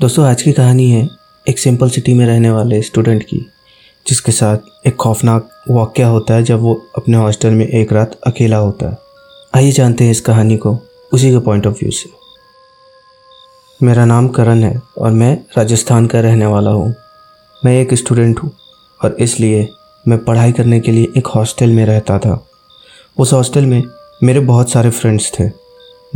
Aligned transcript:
दोस्तों, 0.00 0.24
आज 0.26 0.42
की 0.42 0.52
कहानी 0.52 0.88
है 0.90 1.08
एक 1.48 1.58
सिंपल 1.58 1.88
सिटी 1.90 2.12
में 2.14 2.24
रहने 2.26 2.50
वाले 2.50 2.80
स्टूडेंट 2.82 3.22
की, 3.22 3.38
जिसके 4.06 4.32
साथ 4.32 4.86
एक 4.86 4.96
खौफनाक 4.96 5.48
वाक्य 5.70 6.02
होता 6.02 6.34
है 6.34 6.42
जब 6.42 6.60
वो 6.60 6.74
अपने 6.96 7.16
हॉस्टल 7.16 7.50
में 7.50 7.66
एक 7.66 7.92
रात 7.92 8.14
अकेला 8.26 8.56
होता 8.56 8.90
है। 8.90 8.98
आइए 9.54 9.72
जानते 9.72 10.04
हैं 10.04 10.10
इस 10.10 10.20
कहानी 10.20 10.56
को 10.56 10.76
उसी 11.12 11.30
के 11.30 11.38
पॉइंट 11.38 11.66
ऑफ़ 11.66 11.74
व्यू 11.74 11.90
से। 11.90 12.10
मेरा 13.80 14.04
नाम 14.04 14.28
करण 14.28 14.62
है 14.62 14.80
और 14.98 15.10
मैं 15.10 15.32
राजस्थान 15.58 16.06
का 16.06 16.20
रहने 16.20 16.46
वाला 16.46 16.70
हूँ। 16.70 16.94
मैं 17.64 17.72
एक 17.72 17.94
स्टूडेंट 17.94 18.42
हूँ 18.42 18.50
और 19.00 19.16
इसलिए 19.20 19.68
मैं 20.08 20.18
पढ़ाई 20.24 20.52
करने 20.52 20.80
के 20.80 20.92
लिए 20.92 21.08
एक 21.16 21.26
हॉस्टल 21.26 21.70
में 21.70 21.84
रहता 21.86 22.18
था। 22.18 22.46
उस 23.18 23.32
हॉस्टल 23.32 23.66
में 23.66 23.82
मेरे 24.22 24.40
बहुत 24.40 24.70
सारे 24.70 24.90
फ्रेंड्स 24.90 25.32
थे। 25.40 25.48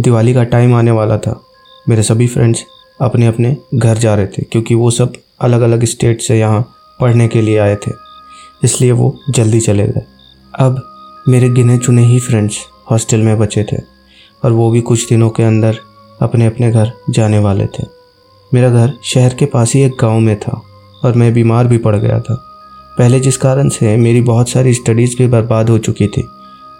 दिवाली 0.01 0.35
का 0.35 0.45
टाइम 0.45 0.75
आने 0.75 0.91
वाला 0.91 1.19
था। 1.19 1.41
मेरे 1.89 2.03
सभी 2.03 2.27
फ्रेंड्स 2.27 2.65
अपने 2.99 3.27
अपने 3.27 3.57
घर 3.75 3.99
जा 3.99 4.15
रहे 4.15 4.27
थे, 4.27 4.43
क्योंकि 4.43 4.75
वो 4.75 4.91
सब 4.91 5.13
अलग 5.41 5.61
अलग 5.61 5.85
स्टेट 5.85 6.21
से 6.21 6.39
यहाँ 6.39 6.61
पढ़ने 7.01 7.29
के 7.29 7.43
लिए 7.43 7.59
आए 7.59 7.77
थे। 7.77 7.93
इसलिए 8.65 8.93
वो 8.93 9.15
जल्दी 9.31 9.61
चले 9.61 9.87
गए। 9.87 10.03
अब 10.55 10.83
मेरे 11.27 11.49
गिने 11.51 11.79
चुने 11.79 12.03
ही 12.03 12.19
फ्रेंड्स 12.21 12.59
हॉस्टल 12.91 13.21
में 13.21 13.39
बचे 13.39 13.65
थे, 13.65 13.77
और 14.43 14.53
वो 14.53 14.71
भी 14.71 14.81
कुछ 14.83 15.09
दिनों 15.09 15.31
के 15.31 15.43
अंदर 15.43 15.79
अपने 16.21 16.47
अपने 16.47 16.71
घर 16.71 16.93
जाने 17.11 17.39
वाले 17.39 17.67
थे। 17.69 17.87
मेरा 18.53 18.71
घर 18.71 18.93
शहर 19.05 19.35
के 19.35 19.47
पास 19.47 19.73
ही 19.75 19.83
एक 19.83 19.97
गाँव 20.01 20.21
में 20.21 20.39
था, 20.39 20.61
और 21.05 21.15
मैं 21.15 21.33
बीमार 21.35 21.67
भी 21.67 21.79
पड़ 21.79 21.97
गया 21.97 22.21
था। 22.21 22.35
पहले 22.99 23.21
जिस 23.21 23.37
कारण 23.37 23.69
से 23.69 23.97
मेरी 23.97 24.21
बहुत 24.23 24.49
सारी 24.49 24.75
स्टडीज़ 24.75 25.17
भी 25.19 25.27
बर्बाद 25.29 25.71
हो 25.71 25.79
चुकी 25.81 26.07
थी 26.09 26.23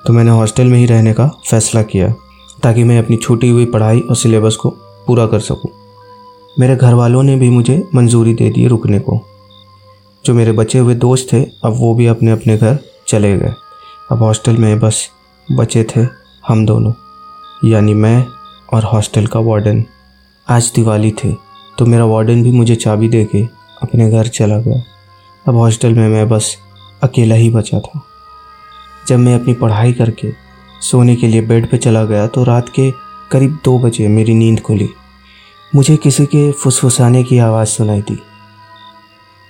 तो 0.05 0.13
मैंने 0.13 0.31
हॉस्टल 0.31 0.67
में 0.67 0.79
ही 0.79 0.87
रहने 0.87 1.13
का 1.13 1.27
फ़ैसला 1.47 1.83
किया, 1.85 2.09
ताकि 2.63 2.85
मैं 2.85 2.99
अपनी 2.99 3.17
छूटी 3.17 3.49
हुई 3.49 3.65
पढ़ाई 3.67 4.01
और 4.01 4.17
सिलेबस 4.17 4.57
को 4.57 4.71
पूरा 5.07 5.27
कर 5.27 5.41
सकूँ। 5.41 5.71
मेरे 6.57 6.75
घर 6.77 6.95
वालों 6.95 7.23
ने 7.23 7.35
भी 7.37 7.49
मुझे 7.51 7.77
मंजूरी 7.95 8.33
दे 8.35 8.49
दी 8.51 8.67
रुकने 8.67 8.99
को। 8.99 9.19
जो 10.25 10.35
मेरे 10.35 10.53
बचे 10.53 10.79
हुए 10.79 10.95
दोस्त 10.95 11.33
थे, 11.33 11.43
अब 11.43 11.75
वो 11.77 11.95
भी 11.95 12.07
अपने 12.07 12.31
अपने 12.31 12.57
घर 12.57 12.79
चले 13.09 13.37
गए। 13.39 13.53
अब 14.11 14.23
हॉस्टल 14.23 14.57
में 14.57 14.79
बस 14.81 15.09
बचे 15.49 15.85
थे 15.87 16.07
हम 16.49 16.65
दोनों, 16.67 16.93
यानी 17.65 17.95
मैं 17.95 18.25
और 18.73 18.85
हॉस्टल 18.85 19.27
का 19.27 19.41
वार्डन। 19.41 19.85
आज 20.47 20.71
दिवाली 20.75 21.11
थी 21.15 21.37
तो 21.79 21.87
मेरा 21.87 22.05
वार्डन 22.05 22.43
भी 22.43 22.53
मुझे 22.53 22.75
चाबी 22.77 23.09
दे 23.09 23.25
के 23.25 23.43
अपने 23.83 24.11
घर 24.11 24.27
चला 24.29 24.59
गया। 24.59 24.83
अब 25.47 25.57
हॉस्टल 25.57 25.95
में 25.95 26.09
मैं 26.09 26.29
बस 26.29 26.57
अकेला 27.03 27.35
ही 27.35 27.51
बचा 27.51 27.81
था। 27.81 28.03
जब 29.09 29.19
मैं 29.19 29.35
अपनी 29.35 29.55
पढ़ाई 29.55 29.93
करके 29.93 30.33
सोने 30.83 31.17
के 31.17 31.27
लिए 31.27 31.43
बेड 31.43 31.71
पर 31.71 31.77
चला 31.79 32.05
गया 32.05 32.27
तो 32.27 32.45
रात 32.45 32.69
के 32.69 32.91
करीब 33.31 33.59
दो 33.65 33.79
बजे 33.79 34.09
मेरी 34.09 34.35
नींद 34.35 34.61
खुली। 34.61 34.89
मुझे 35.73 35.97
किसी 35.97 36.25
के 36.27 36.51
फुसफुसाने 36.53 37.23
की 37.25 37.39
आवाज़ 37.39 37.69
सुनाई 37.69 38.01
दी। 38.01 38.19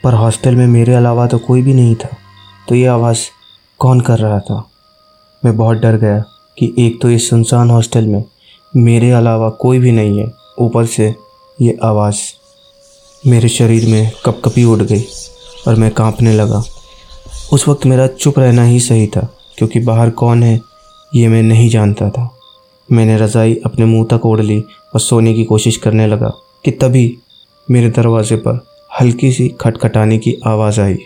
पर 0.05 0.15
हॉस्टल 0.15 0.57
में 0.57 0.67
मेरे 0.67 0.95
अलावा 0.95 1.27
तो 1.27 1.39
कोई 1.39 1.63
भी 1.63 1.73
नहीं 1.75 1.95
था 1.95 2.09
तो 2.69 2.75
ये 2.75 2.87
आवाज़ 2.87 3.21
कौन 3.81 4.01
कर 4.01 4.19
रहा 4.19 4.39
था? 4.41 4.63
मैं 5.43 5.57
बहुत 5.57 5.77
डर 5.77 5.97
गया 5.97 6.19
कि 6.59 6.73
एक 6.79 7.01
तो 7.03 7.11
इस 7.11 7.29
सुनसान 7.31 7.71
हॉस्टल 7.71 8.07
में 8.07 8.23
मेरे 8.73 9.11
अलावा 9.11 9.49
कोई 9.61 9.79
भी 9.79 9.93
नहीं 9.93 10.19
है। 10.19 10.31
ऊपर 10.59 10.87
से 10.87 11.15
ये 11.59 11.79
आवाज़ 11.83 12.21
मेरे 13.25 13.49
शरीर 13.49 13.89
में 13.89 14.11
कपकपी 14.25 14.65
उड़ 14.65 14.83
गई 14.83 15.05
और 15.69 15.75
मैं 15.75 15.91
कांपने 15.91 16.33
लगा। 16.33 16.63
उस 17.53 17.67
वक्त 17.69 17.87
मेरा 17.87 18.07
चुप 18.07 18.39
रहना 18.39 18.65
ही 18.65 18.79
सही 18.81 19.07
था, 19.07 19.29
क्योंकि 19.59 19.81
बाहर 19.81 20.11
कौन 20.13 20.43
है 20.43 20.61
ये 21.13 21.29
मैं 21.29 21.43
नहीं 21.43 21.69
जानता 21.71 22.11
था। 22.11 22.29
मैंने 22.89 23.17
रज़ाई 23.17 23.61
अपने 23.67 23.85
मुँह 23.85 24.07
तक 24.11 24.27
ओढ़ 24.27 24.41
ली 24.41 24.63
और 24.95 25.01
सोने 25.01 25.35
की 25.35 25.45
कोशिश 25.45 25.77
करने 25.77 26.07
लगा 26.07 26.33
कि 26.65 26.71
तभी 26.71 27.19
मेरे 27.71 27.91
दरवाजे 27.91 28.37
पर 28.37 28.67
हल्की 29.01 29.33
सी 29.33 29.49
खटखटाने 29.49 30.19
की 30.19 30.37
आवाज़ 30.47 30.81
आई। 30.81 30.99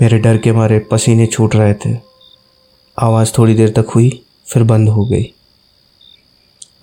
मेरे 0.00 0.18
डर 0.18 0.38
के 0.38 0.52
मारे 0.52 0.78
पसीने 0.78 1.26
छूट 1.26 1.56
रहे 1.56 1.74
थे। 1.74 1.98
आवाज़ 2.98 3.32
थोड़ी 3.38 3.54
देर 3.54 3.68
तक 3.68 3.86
हुई, 3.94 4.22
फिर 4.46 4.62
बंद 4.62 4.88
हो 4.88 5.04
गई। 5.04 5.32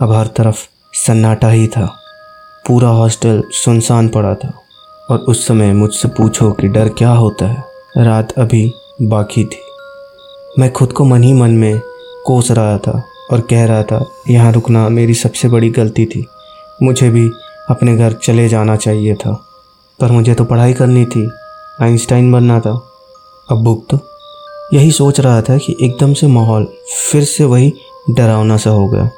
अब 0.02 0.12
हर 0.12 0.28
तरफ़ 0.28 0.68
सन्नाटा 0.94 1.50
ही 1.50 1.68
था। 1.68 2.00
पूरा 2.68 2.90
हॉस्टल 2.90 3.44
सुनसान 3.52 4.10
पड़ा 4.10 4.36
था 4.36 4.62
और 5.12 5.20
उस 5.20 5.48
समय 5.48 5.74
मुझसे 5.74 6.08
पूछो 6.08 6.52
कि 6.52 6.68
डर 6.68 6.90
क्या 6.90 7.12
होता 7.12 7.48
है। 7.48 7.64
रात 7.98 8.32
अभी 8.32 8.72
बाकी 9.02 9.46
थी। 9.46 9.60
मैं 10.60 10.72
खुद 10.72 10.94
को 10.94 11.04
मन 11.04 11.24
ही 11.24 11.34
मन 11.34 11.50
में 11.50 11.82
कोस 12.26 12.52
रहा 12.52 12.78
था 12.78 13.04
और 13.32 13.42
कह 13.42 13.66
रहा 13.66 13.84
था, 13.84 14.06
यहाँ 14.30 14.52
रुकना 14.52 14.88
मेरी 14.90 15.14
सबसे 15.14 15.48
बड़ी 15.50 15.70
गलती 15.70 16.06
थी। 16.06 16.26
मुझे 16.84 17.10
भी 17.10 17.30
अपने 17.70 17.96
घर 17.98 18.14
चले 18.14 18.48
जाना 18.50 18.76
चाहिए 18.76 19.16
था, 19.16 19.34
पर 20.00 20.12
मुझे 20.12 20.34
तो 20.34 20.44
पढ़ाई 20.46 20.74
करनी 20.74 21.06
थी। 21.06 21.30
आइंस्टाइन 21.82 22.32
बनना 22.32 22.60
था। 22.60 22.72
अब 23.52 23.64
बुक 23.64 23.86
तो 23.90 24.00
यही 24.74 24.92
सोच 24.92 25.20
रहा 25.20 25.42
था 25.42 25.58
कि 25.58 25.76
एकदम 25.82 26.14
से 26.14 26.28
माहौल 26.28 26.68
फिर 27.02 27.24
से 27.24 27.44
वही 27.46 27.74
डरावना 28.10 28.58
सा 28.58 28.70
हो 28.70 28.88
गया। 28.88 29.10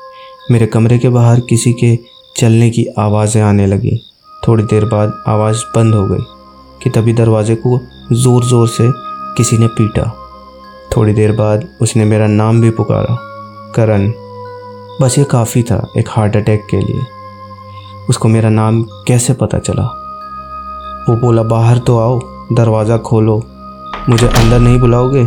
मेरे 0.52 0.66
कमरे 0.66 0.98
के 1.00 1.10
बाहर 1.10 1.40
किसी 1.40 1.74
के 1.74 1.98
चलने 2.36 2.70
की 2.70 2.86
आवाज़ें 3.00 3.42
आने 3.42 3.66
लगी। 3.68 4.00
थोड़ी 4.44 4.64
देर 4.64 4.86
बाद 4.86 5.14
आवाज़ 5.28 5.64
बंद 5.76 5.96
हो 5.96 6.06
गई 6.08 6.24
कि 6.84 6.90
तभी 6.90 7.14
दरवाजे 7.14 7.56
को 7.58 7.80
ज़ोर 8.14 8.46
ज़ोर 8.46 8.68
से 8.68 8.90
किसी 9.38 9.58
ने 9.58 9.68
पीटा। 9.70 10.12
थोड़ी 10.96 11.14
देर 11.14 11.32
बाद 11.32 11.68
उसने 11.82 12.06
मेरा 12.06 12.28
नाम 12.28 12.62
भी 12.62 12.70
पुकारा। 12.72 13.18
करण, 13.76 14.12
बस 15.02 15.18
ये 15.18 15.24
काफ़ी 15.24 15.64
था 15.64 15.88
एक 15.98 16.10
हार्ट 16.10 16.38
अटैक 16.38 16.68
के 16.70 16.78
लिए। 16.78 17.02
उसको 18.10 18.28
मेरा 18.28 18.50
नाम 18.50 18.84
कैसे 18.84 19.34
पता 19.34 19.60
चला? 19.60 19.84
वो 21.10 21.16
बोला, 21.16 21.44
बाहर 21.44 21.78
तो 21.78 22.00
आओ, 22.00 22.20
दरवाज़ा 22.54 22.98
खोलो। 22.98 23.44
मुझे 24.10 24.28
अंदर 24.28 24.60
नहीं 24.60 24.80
बुलाओगे? 24.80 25.24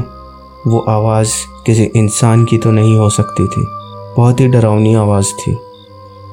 वो 0.66 0.78
आवाज़ 0.88 1.32
किसी 1.66 1.82
इंसान 1.82 2.44
की 2.44 2.58
तो 2.58 2.70
नहीं 2.70 2.96
हो 2.96 3.10
सकती 3.10 3.46
थी। 3.46 3.66
बहुत 4.16 4.40
ही 4.40 4.48
डरावनी 4.48 4.94
आवाज़ 4.94 5.26
थी। 5.26 5.58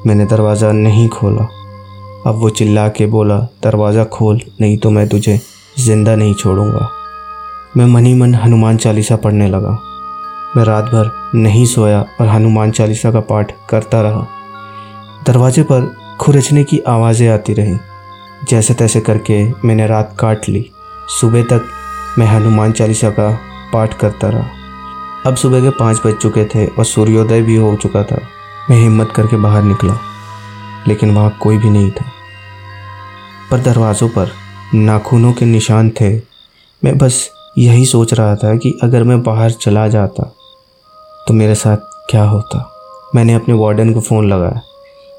मैंने 0.06 0.26
दरवाज़ा 0.26 0.72
नहीं 0.72 1.08
खोला। 1.08 1.48
अब 2.26 2.34
वो 2.34 2.50
चिल्ला 2.50 2.88
के 2.88 3.06
बोला, 3.06 3.38
दरवाज़ा 3.38 4.04
खोल, 4.04 4.40
नहीं 4.60 4.78
तो 4.78 4.90
मैं 4.90 5.08
तुझे 5.08 5.40
ज़िंदा 5.78 6.16
नहीं 6.16 6.34
छोड़ूँगा। 6.34 6.90
मैं 7.76 7.86
मन 7.86 8.18
मन 8.18 8.34
हनुमान 8.34 8.76
चालीसा 8.76 9.16
पढ़ने 9.16 9.48
लगा। 9.48 9.78
मैं 10.56 10.64
रात 10.64 10.84
भर 10.84 11.10
नहीं 11.34 11.64
सोया 11.66 12.00
और 12.20 12.28
हनुमान 12.28 12.70
चालीसा 12.70 13.10
का 13.10 13.20
पाठ 13.20 13.52
करता 13.70 14.00
रहा। 14.00 14.26
दरवाजे 15.26 15.62
पर 15.62 15.94
खुरचने 16.20 16.64
की 16.64 16.78
आवाज़ें 16.78 17.28
आती 17.28 17.52
रहीं। 17.52 17.78
जैसे 18.48 18.74
तैसे 18.74 19.00
करके 19.00 19.42
मैंने 19.64 19.86
रात 19.86 20.16
काट 20.18 20.48
ली। 20.48 20.64
सुबह 21.20 21.42
तक 21.42 21.68
मैं 22.18 22.26
हनुमान 22.26 22.72
चालीसा 22.72 23.10
का 23.10 23.28
पाठ 23.72 23.98
करता 23.98 24.28
रहा। 24.28 24.48
अब 25.26 25.36
सुबह 25.36 25.60
के 25.60 25.70
पाँच 25.70 26.00
बज 26.06 26.14
चुके 26.14 26.44
थे 26.44 26.66
और 26.66 26.84
सूर्योदय 26.84 27.42
भी 27.42 27.56
हो 27.56 27.76
चुका 27.76 28.02
था। 28.02 28.20
मैं 28.70 28.76
हिम्मत 28.76 29.12
करके 29.16 29.36
बाहर 29.36 29.62
निकला, 29.62 29.98
लेकिन 30.88 31.10
वहाँ 31.10 31.36
कोई 31.42 31.58
भी 31.58 31.70
नहीं 31.70 31.90
था। 31.90 32.04
पर 33.50 33.60
दरवाज़ों 33.60 34.08
पर 34.08 34.32
नाखूनों 34.74 35.32
के 35.32 35.44
निशान 35.44 35.90
थे। 35.90 36.16
मैं 36.82 36.98
बस 36.98 37.28
यही 37.58 37.86
सोच 37.86 38.14
रहा 38.14 38.34
था 38.36 38.56
कि 38.56 38.78
अगर 38.82 39.04
मैं 39.04 39.22
बाहर 39.22 39.50
चला 39.50 39.88
जाता 39.88 40.34
तो 41.28 41.34
मेरे 41.34 41.54
साथ 41.54 41.76
क्या 42.10 42.24
होता? 42.24 42.72
मैंने 43.14 43.34
अपने 43.34 43.54
वार्डन 43.54 43.92
को 43.92 44.00
फ़ोन 44.00 44.28
लगाया। 44.28 44.60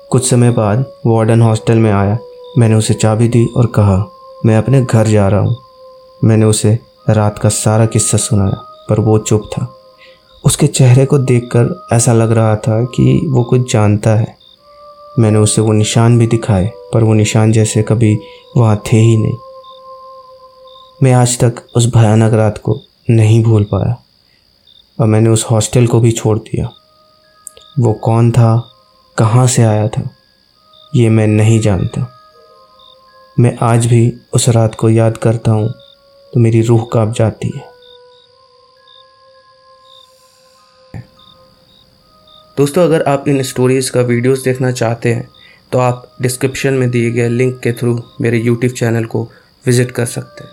कुछ 0.09 0.30
समय 0.30 0.52
बाद 0.52 0.86
वार्डन 1.06 1.42
हॉस्टल 1.42 1.78
में 1.78 1.92
आया। 1.92 2.18
मैंने 2.58 2.75
उसे 2.75 2.94
चाबी 2.94 3.28
दी 3.28 3.47
और 3.58 3.66
कहा, 3.66 4.06
मैं 4.46 4.58
अपने 4.58 4.81
घर 4.81 5.08
जा 5.08 5.28
रहा 5.28 5.40
हूँ। 5.40 5.56
मैंने 6.24 6.46
उसे 6.46 6.80
रात 7.09 7.40
का 7.40 7.50
सारा 7.50 7.86
किस्सा 7.86 8.18
सुनाया, 8.18 8.86
पर 8.90 9.00
वो 9.00 9.20
चुप 9.20 9.50
था। 9.53 9.75
उसके 10.46 10.68
चेहरे 10.68 11.06
को 11.06 11.18
देखकर 11.18 11.88
ऐसा 11.94 12.14
लग 12.14 12.31
रहा 12.31 12.56
था 12.56 12.84
कि 12.84 13.22
वो 13.30 13.44
कुछ 13.44 13.74
जानता 13.74 14.09
है। 14.09 14.38
मैंने 15.20 15.40
उसे 15.40 15.62
वो 15.62 15.74
निशान 15.74 16.20
भी 16.20 16.28
दिखाए, 16.28 16.72
पर 16.94 17.03
वो 17.03 17.14
निशान 17.14 17.52
जैसे 17.52 17.84
कभी 17.84 18.20
वहाँ 18.58 18.84
थे 18.94 18.97
ही 18.97 19.17
नहीं। 19.17 19.38
मैं 21.03 21.14
आज 21.14 21.40
तक 21.40 21.53
उस 21.76 21.94
भयानक 21.94 22.34
रात 22.34 22.58
को 22.58 22.79
नहीं 23.09 23.44
भूल 23.44 23.64
पाया। 23.64 24.03
और 24.99 25.07
मैंने 25.07 25.29
उस 25.29 25.46
हॉस्टल 25.46 25.87
को 25.87 25.99
भी 25.99 26.11
छोड़ 26.11 26.37
दिया। 26.40 26.69
वो 27.79 27.93
कौन 28.03 28.31
था? 28.31 28.72
कहाँ 29.17 29.47
से 29.47 29.63
आया 29.63 29.87
था? 29.87 30.09
ये 30.96 31.09
मैं 31.09 31.28
नहीं 31.28 31.59
जानता। 31.59 32.07
मैं 33.37 33.55
आज 33.61 33.85
भी 33.85 34.11
उस 34.34 34.47
रात 34.49 34.75
को 34.75 34.90
याद 34.90 35.17
करता 35.17 35.51
हूँ 35.51 35.69
तो 36.34 36.40
मेरी 36.40 36.61
रूह 36.61 36.87
काँप 36.93 37.13
जाती 37.13 37.51
है। 37.55 37.67
दोस्तों, 42.57 42.84
अगर 42.84 43.03
आप 43.03 43.28
इन 43.28 43.41
स्टोरीज़ 43.43 43.91
का 43.91 44.01
वीडियोस 44.01 44.43
देखना 44.43 44.72
चाहते 44.72 45.13
हैं 45.13 45.28
तो 45.72 45.79
आप 45.79 46.11
डिस्क्रिप्शन 46.22 46.73
में 46.73 46.90
दिए 46.91 47.11
गए 47.11 47.28
लिंक 47.29 47.59
के 47.59 47.72
थ्रू 47.73 48.01
मेरे 48.22 48.40
यूट्यूब 48.40 48.73
चैनल 48.73 49.05
को 49.05 49.23
विज़िट 49.66 49.91
कर 49.91 50.05
सकते 50.07 50.43
हैं। 50.43 50.51